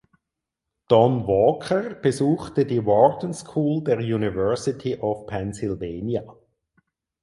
[0.87, 6.23] Don Walker besuchte die Wharton School der University of Pennsylvania.